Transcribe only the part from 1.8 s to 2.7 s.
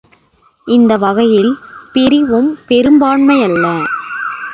பிரிவும்